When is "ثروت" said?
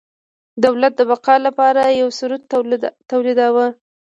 2.17-2.43